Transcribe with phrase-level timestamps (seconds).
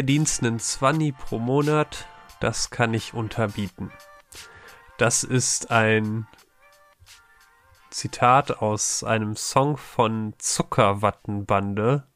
[0.00, 2.08] verdienst einen 20 pro Monat,
[2.40, 3.92] das kann ich unterbieten.
[4.96, 6.26] Das ist ein
[7.90, 12.06] Zitat aus einem Song von Zuckerwattenbande.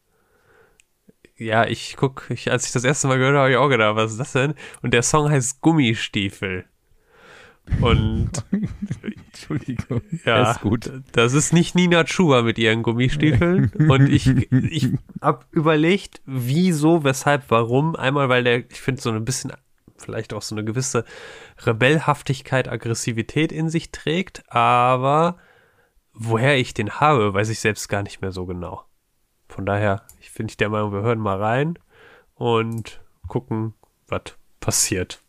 [1.36, 3.96] Ja, ich guck, ich, als ich das erste Mal gehört habe, habe ich auch gedacht,
[3.96, 4.54] was ist das denn?
[4.80, 6.64] Und der Song heißt Gummistiefel.
[7.80, 8.30] Und
[9.26, 10.02] Entschuldigung.
[10.24, 10.90] ja, ist gut.
[11.12, 13.72] das ist nicht Nina Chuba mit ihren Gummistiefeln.
[13.88, 17.96] Und ich, ich hab überlegt, wieso, weshalb, warum.
[17.96, 19.52] Einmal, weil der, ich finde, so ein bisschen,
[19.96, 21.04] vielleicht auch so eine gewisse
[21.64, 25.38] Rebellhaftigkeit, Aggressivität in sich trägt, aber
[26.12, 28.84] woher ich den habe, weiß ich selbst gar nicht mehr so genau.
[29.48, 31.78] Von daher, ich finde ich der Meinung, wir hören mal rein
[32.34, 33.74] und gucken,
[34.08, 35.23] was passiert.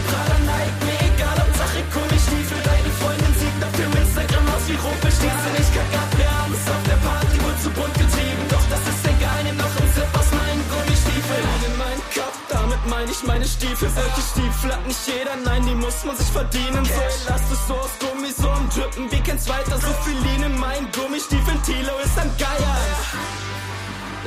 [0.00, 5.54] Gucci, Prada, Nike, egal Sache, Gummistiefel, deine Freundin sieht auf dem Instagram aus wie Rumpelstilzchen.
[5.60, 8.44] Ich kack ab, wir haben's auf der Party wohl zu bunt getrieben.
[8.48, 11.46] Doch das ist egal, nimm noch einen Zip aus meinen Gummistiefeln.
[11.66, 13.88] In meinen Kopf, damit meine ich meine Stiefel.
[13.90, 16.84] Solche Stiefel hat nicht jeder, nein, die muss man sich verdienen.
[16.84, 20.56] So elastisch, so aus Gummi, so am Drippen, wie kenn's weiter, so viel Lean in
[20.58, 21.60] meinen Gummistiefeln.
[21.62, 22.76] Tilo ist ein Geier.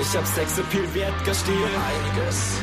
[0.02, 1.70] Ich hab Sexappeal, Wertger Stil.
[1.90, 2.62] Einiges.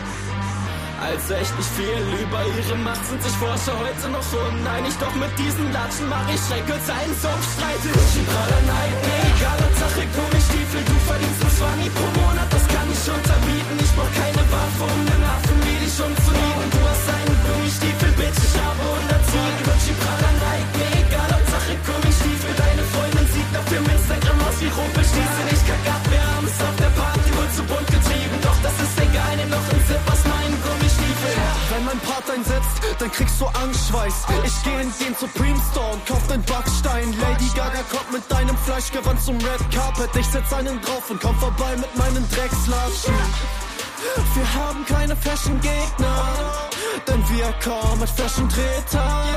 [1.01, 4.93] Also echt nicht viel, über ihre Macht sind sich Forscher heute noch uneinig.
[5.01, 7.81] Doch mit diesen Latschen mach ich Schreckels einen Sumpfstreit.
[7.81, 12.85] Gucci, Prada, Nike, egal ob Sache, Gummistiefel, du verdienst ein 20 pro Monat, das kann
[12.93, 13.77] ich unterbieten.
[13.81, 14.40] Ich brauch keine
[33.01, 34.27] dann kriegst du Angstschweiß.
[34.45, 37.15] Ich geh in den Supreme Store und kauf den Backstein.
[37.21, 40.11] Lady Gaga kommt mit deinem Fleischgewand zum Red Carpet.
[40.19, 43.15] Ich setz einen drauf und komm vorbei mit meinen Dreckslatschen.
[44.35, 46.29] Wir haben keine Fashion-Gegner,
[47.07, 49.29] denn wir kommen mit Fashion-Tretern.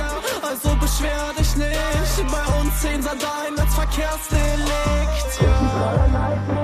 [0.41, 5.39] Also beschwer dich nicht, bei uns sehen Sandalen als Verkehrsdelikt.
[5.39, 6.62] Egal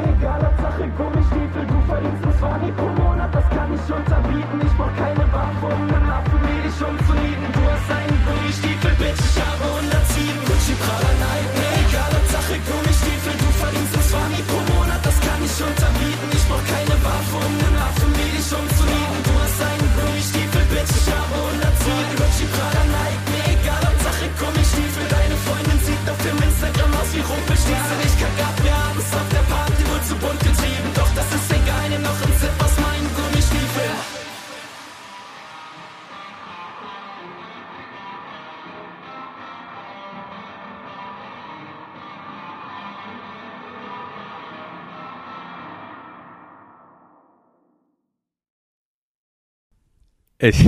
[50.39, 50.66] Ich,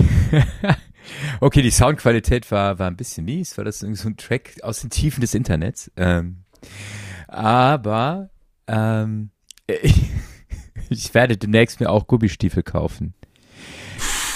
[1.39, 4.81] okay, die Soundqualität war, war ein bisschen mies, weil das irgendwie so ein Track aus
[4.81, 5.89] den Tiefen des Internets.
[5.95, 6.43] Ähm,
[7.27, 8.29] aber
[8.67, 9.31] ähm,
[9.67, 10.09] ich,
[10.89, 13.13] ich werde demnächst mir auch Gummistiefel kaufen.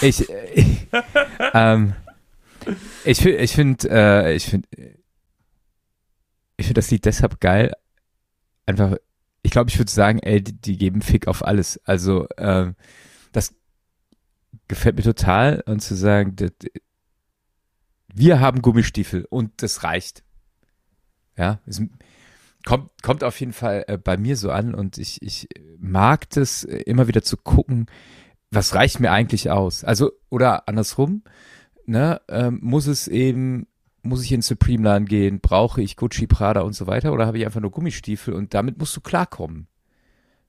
[0.01, 0.87] Ich, ich,
[1.53, 1.95] ähm,
[3.03, 4.67] ich finde, ich finde, äh, ich finde,
[6.57, 7.73] ich finde das Lied deshalb geil.
[8.65, 8.95] Einfach,
[9.43, 11.79] ich glaube, ich würde sagen, ey, die, die geben Fick auf alles.
[11.83, 12.75] Also, ähm,
[13.33, 13.53] das
[14.67, 16.51] gefällt mir total und zu sagen, das,
[18.07, 20.23] wir haben Gummistiefel und das reicht.
[21.37, 21.81] Ja, es
[22.65, 25.47] kommt, kommt auf jeden Fall äh, bei mir so an und ich, ich
[25.77, 27.87] mag das äh, immer wieder zu gucken,
[28.51, 29.83] was reicht mir eigentlich aus?
[29.83, 31.23] Also, oder andersrum,
[31.85, 33.67] ne, ähm, muss es eben,
[34.01, 37.37] muss ich in Supreme Laden gehen, brauche ich Gucci, Prada und so weiter oder habe
[37.37, 39.67] ich einfach nur Gummistiefel und damit musst du klarkommen.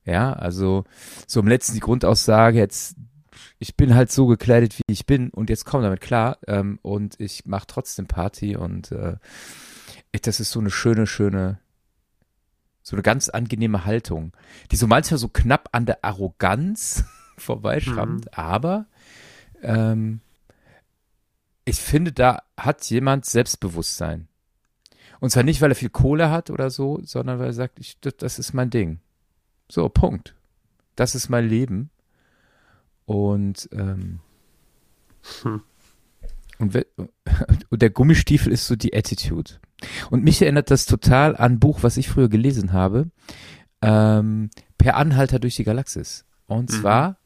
[0.05, 0.85] Ja, also
[1.27, 2.95] so im letzten die Grundaussage, jetzt
[3.59, 7.19] ich bin halt so gekleidet, wie ich bin und jetzt komm damit klar ähm, und
[7.19, 9.17] ich mache trotzdem Party und äh,
[10.23, 11.59] das ist so eine schöne, schöne,
[12.81, 14.31] so eine ganz angenehme Haltung,
[14.71, 17.03] die so manchmal so knapp an der Arroganz
[17.37, 18.31] vorbeischrammt, Mhm.
[18.33, 18.85] aber
[19.61, 20.21] ähm,
[21.65, 24.27] ich finde, da hat jemand Selbstbewusstsein.
[25.19, 27.99] Und zwar nicht, weil er viel Kohle hat oder so, sondern weil er sagt, ich,
[27.99, 28.99] das, das ist mein Ding.
[29.69, 30.35] So, Punkt.
[30.95, 31.89] Das ist mein Leben.
[33.07, 34.19] Und ähm,
[36.59, 36.85] Und, we-
[37.69, 39.53] und der Gummistiefel ist so die Attitude.
[40.11, 43.09] Und mich erinnert das total an ein Buch, was ich früher gelesen habe,
[43.81, 46.25] ähm, Per Anhalter durch die Galaxis.
[46.47, 46.73] Und Mhm.
[46.81, 47.17] zwar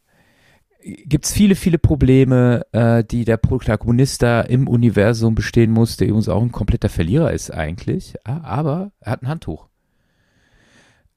[0.84, 6.30] gibt's viele, viele Probleme, äh, die der Protagonist da im Universum bestehen muss, der übrigens
[6.30, 9.68] auch ein kompletter Verlierer ist eigentlich, aber er hat ein Handtuch.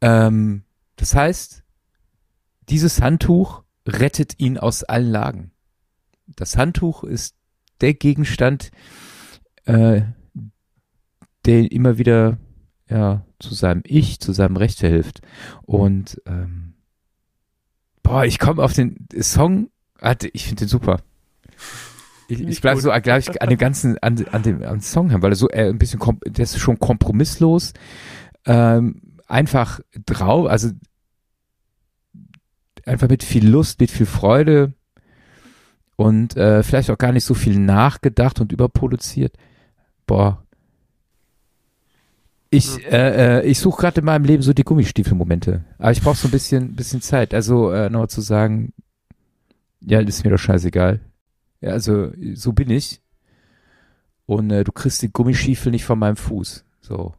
[0.00, 0.62] Ähm,
[0.96, 1.62] das heißt,
[2.69, 5.50] dieses Handtuch rettet ihn aus allen Lagen.
[6.26, 7.36] Das Handtuch ist
[7.81, 8.70] der Gegenstand,
[9.66, 10.02] äh,
[11.44, 12.38] der immer wieder
[12.88, 15.20] ja, zu seinem Ich, zu seinem Recht verhilft.
[15.62, 16.75] Und ähm,
[18.02, 19.70] boah, ich komme auf den Song,
[20.00, 21.00] hatte, ich finde den super.
[22.28, 25.22] Ich, ich bleibe so, glaube ich, an dem ganzen, an, an dem an Song haben,
[25.22, 27.75] weil er so äh, ein bisschen, der ist schon kompromisslos,
[28.46, 30.70] ähm, einfach drauf, also
[32.86, 34.72] einfach mit viel Lust, mit viel Freude
[35.96, 39.36] und äh, vielleicht auch gar nicht so viel nachgedacht und überproduziert.
[40.06, 40.42] Boah.
[42.50, 45.64] Ich, äh, äh, ich suche gerade in meinem Leben so die Gummistiefelmomente.
[45.78, 47.34] Aber ich brauche so ein bisschen, bisschen Zeit.
[47.34, 48.72] Also äh, nochmal zu sagen,
[49.81, 51.00] ja, ist mir doch scheißegal.
[51.60, 53.00] Ja, also so bin ich.
[54.26, 56.64] Und äh, du kriegst die Gummistiefel nicht von meinem Fuß.
[56.81, 57.14] So.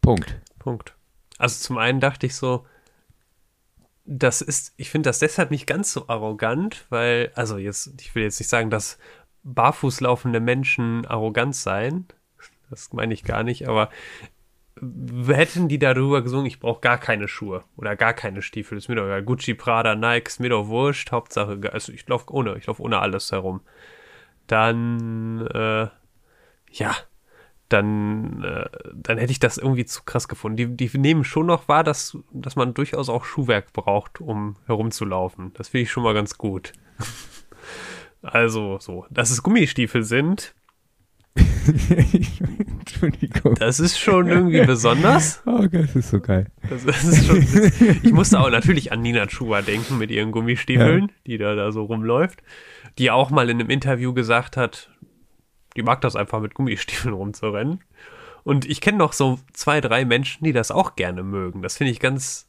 [0.00, 0.40] Punkt.
[0.58, 0.94] Punkt.
[1.38, 2.66] Also zum einen dachte ich so,
[4.12, 8.24] das ist, ich finde das deshalb nicht ganz so arrogant, weil, also jetzt, ich will
[8.24, 8.98] jetzt nicht sagen, dass
[9.44, 12.08] barfuß laufende Menschen arrogant seien.
[12.70, 13.88] Das meine ich gar nicht, aber
[15.28, 18.96] hätten die darüber gesungen, ich brauche gar keine Schuhe oder gar keine Stiefel, ist mir
[18.96, 19.22] doch egal.
[19.22, 22.98] Gucci, Prada, Nike, ist mir doch wurscht, Hauptsache, also ich laufe ohne, ich laufe ohne
[22.98, 23.60] alles herum.
[24.48, 25.88] Dann, äh,
[26.72, 26.96] ja,
[27.72, 30.56] dann, äh, dann hätte ich das irgendwie zu krass gefunden.
[30.56, 35.52] Die, die nehmen schon noch wahr, dass, dass man durchaus auch Schuhwerk braucht, um herumzulaufen.
[35.54, 36.72] Das finde ich schon mal ganz gut.
[38.22, 40.54] Also, so, dass es Gummistiefel sind,
[41.34, 43.54] Entschuldigung.
[43.58, 45.42] das ist schon irgendwie besonders.
[45.46, 46.46] Oh Gott, das ist so geil.
[46.68, 47.38] Das, das ist schon,
[48.02, 51.84] ich musste auch natürlich an Nina Chua denken mit ihren Gummistiefeln, die da, da so
[51.84, 52.42] rumläuft,
[52.98, 54.90] die auch mal in einem Interview gesagt hat,
[55.76, 57.82] die mag das einfach mit Gummistiefeln rumzurennen.
[58.42, 61.62] Und ich kenne noch so zwei, drei Menschen, die das auch gerne mögen.
[61.62, 62.48] Das finde ich ganz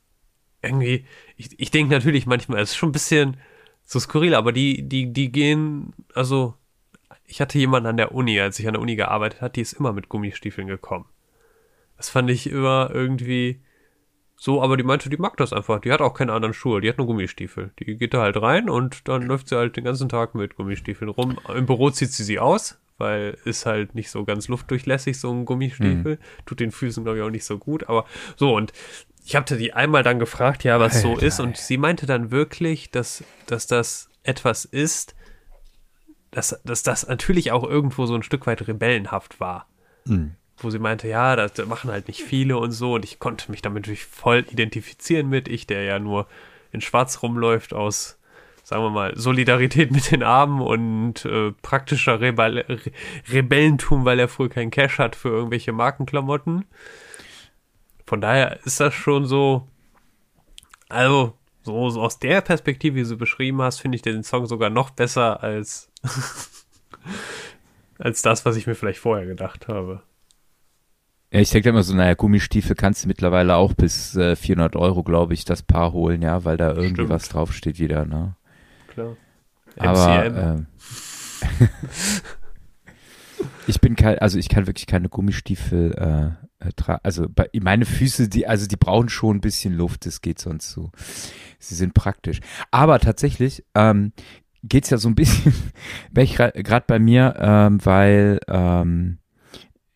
[0.62, 1.06] irgendwie,
[1.38, 3.38] ich, ich denke natürlich manchmal, es ist schon ein bisschen
[3.84, 6.54] so skurril, aber die, die, die gehen, also
[7.26, 9.74] ich hatte jemanden an der Uni, als ich an der Uni gearbeitet hat, die ist
[9.74, 11.06] immer mit Gummistiefeln gekommen.
[11.98, 13.62] Das fand ich immer irgendwie
[14.44, 15.80] so, aber die meinte, die mag das einfach.
[15.82, 17.70] Die hat auch keine anderen Schuhe, die hat nur Gummistiefel.
[17.78, 21.12] Die geht da halt rein und dann läuft sie halt den ganzen Tag mit Gummistiefeln
[21.12, 21.38] rum.
[21.56, 25.46] Im Büro zieht sie sie aus, weil ist halt nicht so ganz luftdurchlässig, so ein
[25.46, 26.20] Gummistiefel.
[26.46, 27.90] Tut den Füßen, glaube ich, auch nicht so gut.
[27.90, 28.06] Aber
[28.38, 28.72] so, und
[29.26, 31.40] ich habe die einmal dann gefragt, ja, was so Alter, ist.
[31.40, 35.16] Und sie meinte dann wirklich, dass, dass das etwas ist,
[36.32, 39.68] dass, dass das natürlich auch irgendwo so ein Stück weit rebellenhaft war
[40.64, 42.94] wo sie meinte, ja, das machen halt nicht viele und so.
[42.96, 45.48] Und ich konnte mich damit natürlich voll identifizieren mit.
[45.48, 46.28] Ich, der ja nur
[46.72, 48.20] in Schwarz rumläuft aus,
[48.64, 52.80] sagen wir mal, Solidarität mit den Armen und äh, praktischer Rebell Re
[53.32, 56.66] Rebellentum, weil er früher keinen Cash hat für irgendwelche Markenklamotten.
[58.06, 59.68] Von daher ist das schon so,
[60.90, 61.34] also
[61.64, 64.90] so, so aus der Perspektive, wie du beschrieben hast, finde ich den Song sogar noch
[64.90, 65.92] besser als
[68.00, 70.02] als das, was ich mir vielleicht vorher gedacht habe.
[71.32, 75.04] Ja, ich denke immer so, naja, Gummistiefel kannst du mittlerweile auch bis äh, 400 Euro,
[75.04, 77.10] glaube ich, das Paar holen, ja, weil da irgendwie Stimmt.
[77.10, 78.36] was draufsteht wieder, ne?
[78.92, 79.16] Klar.
[79.78, 80.68] Aber ähm,
[83.68, 87.00] ich bin kein, also ich kann wirklich keine Gummistiefel äh, äh, tragen.
[87.04, 90.72] Also bei, meine Füße, die, also die brauchen schon ein bisschen Luft, das geht sonst
[90.72, 90.92] so.
[91.60, 92.40] Sie sind praktisch.
[92.70, 94.12] Aber tatsächlich ähm,
[94.64, 95.54] geht's ja so ein bisschen
[96.12, 99.20] weg gerade bei mir, ähm, weil ähm,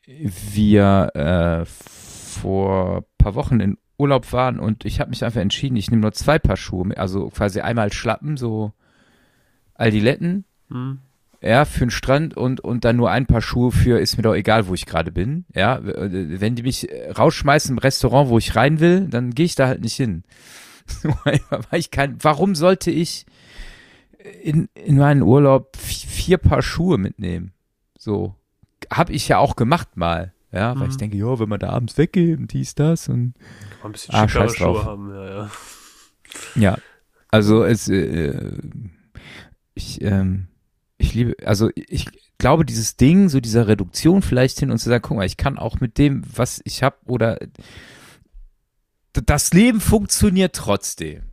[0.06, 5.90] wir äh, vor paar Wochen in Urlaub waren und ich habe mich einfach entschieden, ich
[5.90, 8.74] nehme nur zwei Paar Schuhe, also quasi einmal Schlappen, so
[9.76, 11.00] Aldiletten, Hm.
[11.42, 14.34] ja, für den Strand und, und dann nur ein paar Schuhe für, ist mir doch
[14.34, 15.46] egal, wo ich gerade bin.
[15.54, 19.46] Ja, äh, wenn die mich äh, rausschmeißen im Restaurant, wo ich rein will, dann gehe
[19.46, 20.24] ich da halt nicht hin.
[21.24, 21.40] Weil
[21.80, 23.26] ich kein, warum sollte ich
[24.42, 27.52] in, in meinen Urlaub vi- vier Paar Schuhe mitnehmen?
[27.98, 28.36] So,
[28.92, 30.32] habe ich ja auch gemacht mal.
[30.52, 31.00] Ja, weil ich Mhm.
[31.00, 33.34] denke, ja, wenn man da abends weggeht und dies, das und
[33.72, 34.78] Kann man ein bisschen Ah, scheiß drauf.
[34.78, 35.52] Schuhe haben, ja, ja.
[36.56, 36.78] Ja,
[37.30, 38.40] also es, äh,
[39.76, 40.48] ich, ähm,
[40.98, 45.04] ich liebe, also ich glaube, dieses Ding, so dieser Reduktion vielleicht hin und zu sagen,
[45.04, 47.38] guck mal, ich kann auch mit dem, was ich habe, oder
[49.14, 51.24] das Leben funktioniert trotzdem.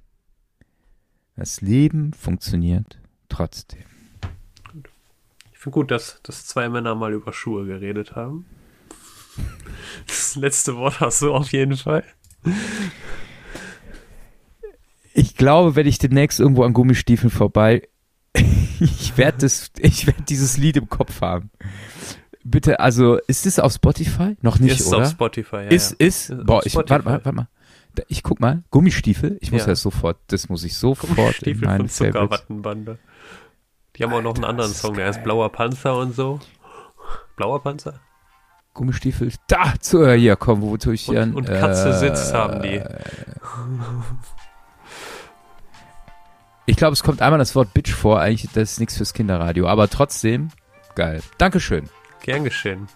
[1.37, 3.85] Das Leben funktioniert trotzdem.
[5.53, 8.47] finde gut, dass, dass zwei Männer mal über Schuhe geredet haben.
[10.07, 12.05] Das letzte Wort hast du auf jeden Fall.
[15.15, 17.89] Ich glaube, wenn ich demnächst irgendwo an Gummistiefeln vorbei,
[18.35, 19.39] ich werde
[20.07, 21.51] werde dieses Lied im Kopf haben.
[22.45, 24.37] Bitte, also, ist es auf Spotify?
[24.43, 25.03] Noch nicht, ist oder?
[25.05, 25.63] auf Spotify, ja.
[25.69, 27.49] ist, ist, Ist boah, ich, warte mal, warte mal.
[28.09, 29.67] Ich guck mal, Gummistiefel, ich muss Ja.
[29.69, 31.97] das sofort, das muss ich sofort in Favorites.
[31.97, 32.99] Zuckerwattenbande.
[33.95, 35.23] Die haben auch noch einen anderen ist Song, der heißt.
[35.23, 36.41] Blauer Panzer und so.
[37.37, 38.01] Blauer Panzer?
[38.75, 42.63] Gummistiefel, da, zu, hier, komm, wo tue ich hier Und, und Katze Äh, sitzt haben
[42.63, 42.83] die.
[46.65, 49.67] Ich glaube, es kommt einmal das Wort Bitch vor, eigentlich, das ist nichts fürs Kinderradio,
[49.67, 50.51] aber trotzdem,
[50.95, 51.21] geil.
[51.39, 51.89] Dankeschön.
[52.23, 52.87] Gern geschehen.